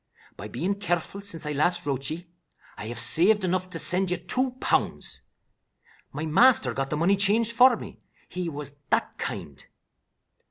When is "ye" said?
2.09-2.25